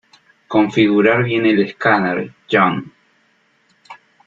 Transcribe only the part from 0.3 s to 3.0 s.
Configurar bien el escáner, John.